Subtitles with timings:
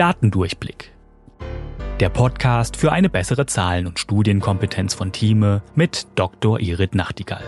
[0.00, 0.92] Datendurchblick.
[2.00, 6.58] Der Podcast für eine bessere Zahlen- und Studienkompetenz von Thieme mit Dr.
[6.58, 7.44] Irit Nachtigall.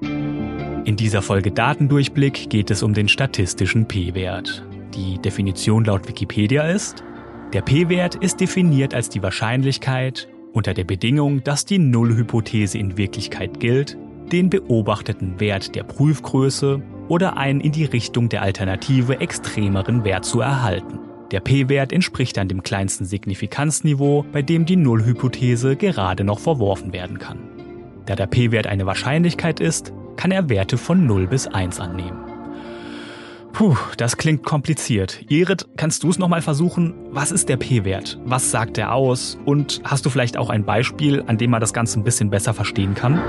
[0.00, 4.64] In dieser Folge Datendurchblick geht es um den statistischen P-Wert.
[4.94, 7.04] Die Definition laut Wikipedia ist,
[7.52, 13.60] der P-Wert ist definiert als die Wahrscheinlichkeit, unter der Bedingung, dass die Nullhypothese in Wirklichkeit
[13.60, 13.96] gilt,
[14.32, 20.40] den beobachteten Wert der Prüfgröße oder einen in die Richtung der Alternative extremeren Wert zu
[20.40, 20.98] erhalten.
[21.30, 27.18] Der p-Wert entspricht dann dem kleinsten Signifikanzniveau, bei dem die Nullhypothese gerade noch verworfen werden
[27.18, 27.38] kann.
[28.04, 32.18] Da der p-Wert eine Wahrscheinlichkeit ist, kann er Werte von 0 bis 1 annehmen.
[33.52, 35.20] Puh, das klingt kompliziert.
[35.28, 36.94] Irit, kannst du es nochmal versuchen?
[37.10, 38.18] Was ist der p-Wert?
[38.24, 39.38] Was sagt er aus?
[39.44, 42.54] Und hast du vielleicht auch ein Beispiel, an dem man das Ganze ein bisschen besser
[42.54, 43.20] verstehen kann?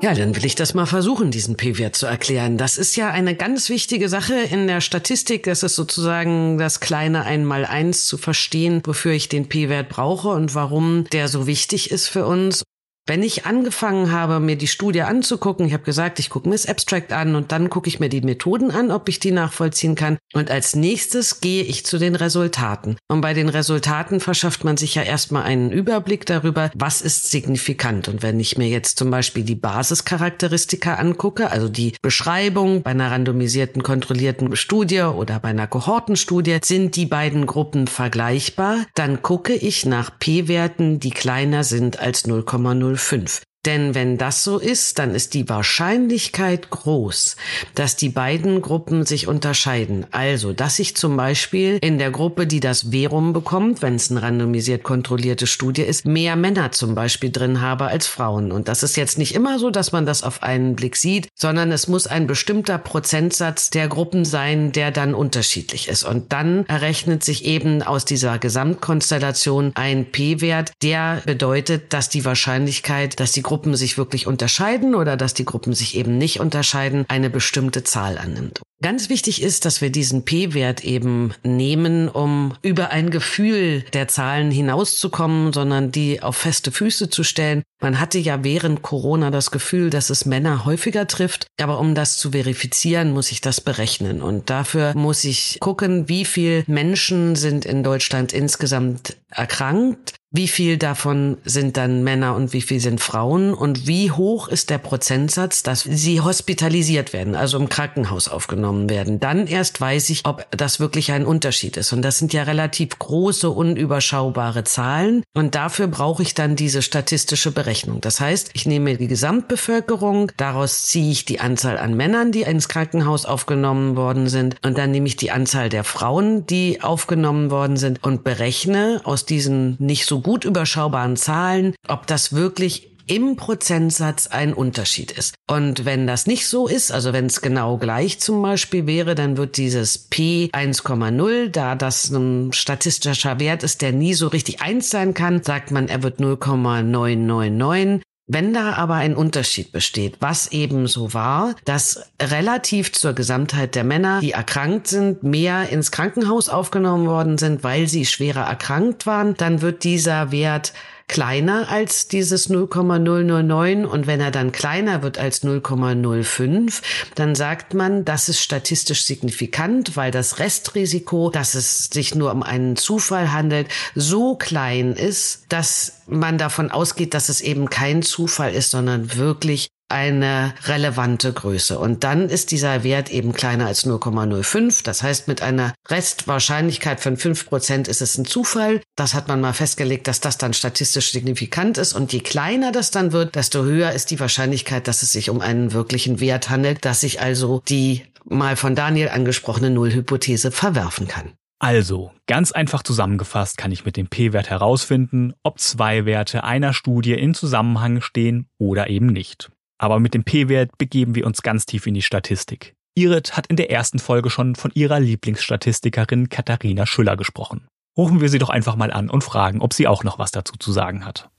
[0.00, 2.56] Ja, dann will ich das mal versuchen, diesen P-Wert zu erklären.
[2.56, 5.42] Das ist ja eine ganz wichtige Sache in der Statistik.
[5.42, 11.04] Das ist sozusagen das kleine Einmaleins zu verstehen, wofür ich den P-Wert brauche und warum
[11.12, 12.62] der so wichtig ist für uns.
[13.08, 16.66] Wenn ich angefangen habe, mir die Studie anzugucken, ich habe gesagt, ich gucke mir das
[16.66, 20.18] Abstract an und dann gucke ich mir die Methoden an, ob ich die nachvollziehen kann.
[20.34, 22.98] Und als nächstes gehe ich zu den Resultaten.
[23.08, 28.08] Und bei den Resultaten verschafft man sich ja erstmal einen Überblick darüber, was ist signifikant.
[28.08, 33.10] Und wenn ich mir jetzt zum Beispiel die Basischarakteristika angucke, also die Beschreibung bei einer
[33.10, 39.86] randomisierten, kontrollierten Studie oder bei einer Kohortenstudie, sind die beiden Gruppen vergleichbar, dann gucke ich
[39.86, 43.47] nach P-Werten, die kleiner sind als 0,0 05.
[43.66, 47.36] Denn wenn das so ist, dann ist die Wahrscheinlichkeit groß,
[47.74, 50.06] dass die beiden Gruppen sich unterscheiden.
[50.12, 54.22] Also, dass ich zum Beispiel in der Gruppe, die das Verum bekommt, wenn es eine
[54.22, 58.52] randomisiert kontrollierte Studie ist, mehr Männer zum Beispiel drin habe als Frauen.
[58.52, 61.72] Und das ist jetzt nicht immer so, dass man das auf einen Blick sieht, sondern
[61.72, 66.04] es muss ein bestimmter Prozentsatz der Gruppen sein, der dann unterschiedlich ist.
[66.04, 73.18] Und dann errechnet sich eben aus dieser Gesamtkonstellation ein P-Wert, der bedeutet, dass die Wahrscheinlichkeit,
[73.18, 77.30] dass die Gruppen sich wirklich unterscheiden oder dass die Gruppen sich eben nicht unterscheiden, eine
[77.30, 78.60] bestimmte Zahl annimmt.
[78.82, 84.50] Ganz wichtig ist, dass wir diesen P-Wert eben nehmen, um über ein Gefühl der Zahlen
[84.50, 87.62] hinauszukommen, sondern die auf feste Füße zu stellen.
[87.80, 92.18] Man hatte ja während Corona das Gefühl, dass es Männer häufiger trifft, aber um das
[92.18, 97.64] zu verifizieren, muss ich das berechnen und dafür muss ich gucken, wie viel Menschen sind
[97.64, 103.54] in Deutschland insgesamt erkrankt wie viel davon sind dann Männer und wie viel sind Frauen
[103.54, 109.20] und wie hoch ist der Prozentsatz, dass sie hospitalisiert werden, also im Krankenhaus aufgenommen werden.
[109.20, 111.94] Dann erst weiß ich, ob das wirklich ein Unterschied ist.
[111.94, 115.22] Und das sind ja relativ große, unüberschaubare Zahlen.
[115.32, 118.02] Und dafür brauche ich dann diese statistische Berechnung.
[118.02, 122.68] Das heißt, ich nehme die Gesamtbevölkerung, daraus ziehe ich die Anzahl an Männern, die ins
[122.68, 124.56] Krankenhaus aufgenommen worden sind.
[124.62, 129.24] Und dann nehme ich die Anzahl der Frauen, die aufgenommen worden sind und berechne aus
[129.24, 135.34] diesen nicht so gut überschaubaren Zahlen, ob das wirklich im Prozentsatz ein Unterschied ist.
[135.50, 139.36] Und wenn das nicht so ist, also wenn es genau gleich zum Beispiel wäre, dann
[139.36, 144.90] wird dieses P 1,0, da das ein statistischer Wert ist, der nie so richtig eins
[144.90, 148.02] sein kann, sagt man, er wird 0,999.
[148.30, 153.84] Wenn da aber ein Unterschied besteht, was eben so war, dass relativ zur Gesamtheit der
[153.84, 159.34] Männer, die erkrankt sind, mehr ins Krankenhaus aufgenommen worden sind, weil sie schwerer erkrankt waren,
[159.34, 160.74] dann wird dieser Wert
[161.08, 166.82] kleiner als dieses 0,009 und wenn er dann kleiner wird als 0,05,
[167.14, 172.42] dann sagt man, das ist statistisch signifikant, weil das Restrisiko, dass es sich nur um
[172.42, 178.52] einen Zufall handelt, so klein ist, dass man davon ausgeht, dass es eben kein Zufall
[178.52, 181.78] ist, sondern wirklich eine relevante Größe.
[181.78, 184.84] Und dann ist dieser Wert eben kleiner als 0,05.
[184.84, 188.82] Das heißt, mit einer Restwahrscheinlichkeit von 5% ist es ein Zufall.
[188.96, 191.94] Das hat man mal festgelegt, dass das dann statistisch signifikant ist.
[191.94, 195.40] Und je kleiner das dann wird, desto höher ist die Wahrscheinlichkeit, dass es sich um
[195.40, 201.32] einen wirklichen Wert handelt, dass sich also die mal von Daniel angesprochene Nullhypothese verwerfen kann.
[201.60, 207.14] Also, ganz einfach zusammengefasst kann ich mit dem P-Wert herausfinden, ob zwei Werte einer Studie
[207.14, 209.50] in Zusammenhang stehen oder eben nicht.
[209.78, 212.74] Aber mit dem P-Wert begeben wir uns ganz tief in die Statistik.
[212.96, 217.68] Irit hat in der ersten Folge schon von ihrer Lieblingsstatistikerin Katharina Schüller gesprochen.
[217.96, 220.54] Rufen wir sie doch einfach mal an und fragen, ob sie auch noch was dazu
[220.58, 221.30] zu sagen hat.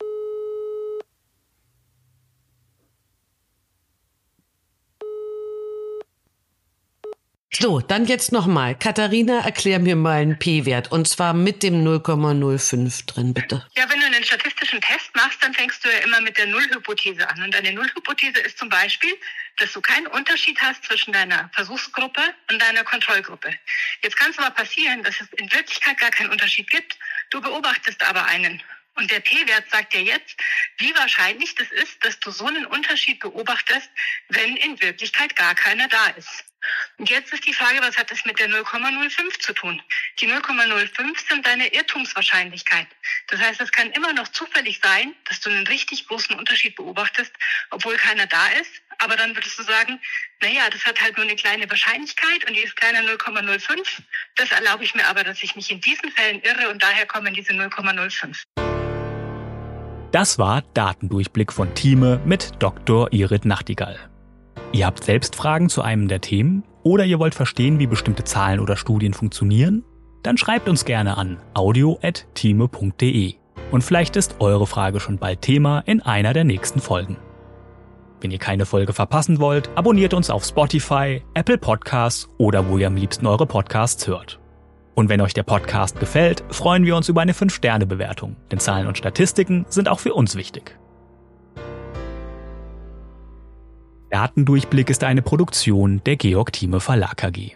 [7.62, 8.74] So, dann jetzt nochmal.
[8.74, 13.68] Katharina, erklär mir mal einen P-Wert und zwar mit dem 0,05 drin, bitte.
[13.76, 17.30] Ja, wenn du einen statistischen Test machst, dann fängst du ja immer mit der Nullhypothese
[17.30, 17.44] an.
[17.44, 19.12] Und deine Nullhypothese ist zum Beispiel,
[19.58, 23.54] dass du keinen Unterschied hast zwischen deiner Versuchsgruppe und deiner Kontrollgruppe.
[24.04, 26.98] Jetzt kann es aber passieren, dass es in Wirklichkeit gar keinen Unterschied gibt.
[27.30, 28.64] Du beobachtest aber einen.
[28.96, 30.36] Und der P-Wert sagt dir jetzt,
[30.80, 33.90] wie wahrscheinlich das ist, dass du so einen Unterschied beobachtest,
[34.30, 36.46] wenn in Wirklichkeit gar keiner da ist.
[36.98, 39.82] Und jetzt ist die Frage, was hat das mit der 0,05 zu tun?
[40.20, 42.88] Die 0,05 sind deine Irrtumswahrscheinlichkeit.
[43.28, 47.32] Das heißt, es kann immer noch zufällig sein, dass du einen richtig großen Unterschied beobachtest,
[47.70, 48.72] obwohl keiner da ist.
[48.98, 50.02] Aber dann würdest du sagen,
[50.42, 54.02] naja, das hat halt nur eine kleine Wahrscheinlichkeit und die ist kleiner 0,05.
[54.36, 57.34] Das erlaube ich mir aber, dass ich mich in diesen Fällen irre und daher kommen
[57.34, 58.69] diese 0,05.
[60.12, 63.14] Das war Datendurchblick von Thieme mit Dr.
[63.14, 63.98] Irit Nachtigall.
[64.72, 68.60] Ihr habt selbst Fragen zu einem der Themen oder ihr wollt verstehen, wie bestimmte Zahlen
[68.60, 69.84] oder Studien funktionieren?
[70.24, 73.36] Dann schreibt uns gerne an audio.time.de
[73.72, 77.18] und vielleicht ist eure Frage schon bald Thema in einer der nächsten Folgen.
[78.20, 82.88] Wenn ihr keine Folge verpassen wollt, abonniert uns auf Spotify, Apple Podcasts oder wo ihr
[82.88, 84.39] am liebsten eure Podcasts hört.
[85.00, 88.98] Und wenn euch der Podcast gefällt, freuen wir uns über eine 5-Sterne-Bewertung, denn Zahlen und
[88.98, 90.78] Statistiken sind auch für uns wichtig.
[94.10, 97.56] Datendurchblick ist eine Produktion der Georg Thieme Verlag AG.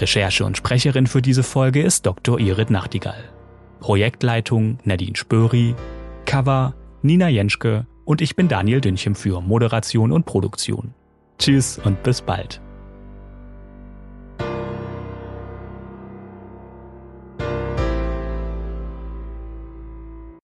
[0.00, 2.40] Recherche und Sprecherin für diese Folge ist Dr.
[2.40, 3.30] Irit Nachtigall.
[3.78, 5.76] Projektleitung Nadine Spöri,
[6.24, 10.94] Cover Nina Jenschke und ich bin Daniel Dünchem für Moderation und Produktion.
[11.38, 12.60] Tschüss und bis bald.